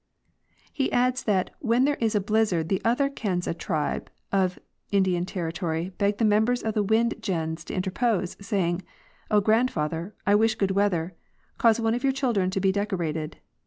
* 0.39 0.41
He 0.73 0.91
adds 0.91 1.21
that 1.25 1.51
when 1.59 1.85
there 1.85 1.99
is 1.99 2.15
a 2.15 2.19
blizzard 2.19 2.69
the 2.69 2.81
other 2.83 3.07
Kansa 3.07 3.53
tribe 3.53 4.09
of 4.31 4.57
Indian 4.91 5.25
territory 5.27 5.89
beg 5.99 6.17
the 6.17 6.25
members 6.25 6.63
of 6.63 6.73
the 6.73 6.81
Wind 6.81 7.13
gens 7.21 7.63
to 7.65 7.75
interpose, 7.75 8.35
saying, 8.43 8.81
"O 9.29 9.41
grandfather, 9.41 10.15
I 10.25 10.33
wish 10.33 10.55
good 10.55 10.71
weather. 10.71 11.13
Cause 11.59 11.79
one 11.79 11.93
of 11.93 12.01
your 12.03 12.13
children 12.13 12.49
to 12.49 12.59
be 12.59 12.71
decorated." 12.71 13.37